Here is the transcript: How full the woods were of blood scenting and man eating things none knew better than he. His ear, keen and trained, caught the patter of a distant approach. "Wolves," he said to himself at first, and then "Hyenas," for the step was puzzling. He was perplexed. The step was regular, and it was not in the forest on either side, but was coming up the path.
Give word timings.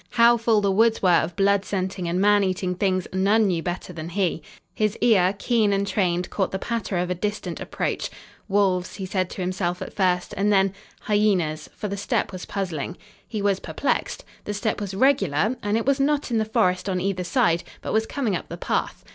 How 0.09 0.35
full 0.35 0.61
the 0.61 0.71
woods 0.71 1.03
were 1.03 1.11
of 1.21 1.35
blood 1.35 1.63
scenting 1.63 2.07
and 2.09 2.19
man 2.19 2.43
eating 2.43 2.73
things 2.73 3.07
none 3.13 3.45
knew 3.45 3.61
better 3.61 3.93
than 3.93 4.09
he. 4.09 4.41
His 4.73 4.97
ear, 4.99 5.35
keen 5.37 5.71
and 5.71 5.85
trained, 5.85 6.31
caught 6.31 6.49
the 6.49 6.57
patter 6.57 6.97
of 6.97 7.11
a 7.11 7.13
distant 7.13 7.59
approach. 7.59 8.09
"Wolves," 8.47 8.95
he 8.95 9.05
said 9.05 9.29
to 9.29 9.41
himself 9.43 9.79
at 9.79 9.93
first, 9.93 10.33
and 10.35 10.51
then 10.51 10.73
"Hyenas," 11.01 11.69
for 11.75 11.87
the 11.87 11.97
step 11.97 12.31
was 12.31 12.45
puzzling. 12.45 12.97
He 13.27 13.43
was 13.43 13.59
perplexed. 13.59 14.25
The 14.45 14.55
step 14.55 14.81
was 14.81 14.95
regular, 14.95 15.55
and 15.61 15.77
it 15.77 15.85
was 15.85 15.99
not 15.99 16.31
in 16.31 16.39
the 16.39 16.45
forest 16.45 16.89
on 16.89 16.99
either 16.99 17.23
side, 17.23 17.63
but 17.83 17.93
was 17.93 18.07
coming 18.07 18.35
up 18.35 18.49
the 18.49 18.57
path. 18.57 19.03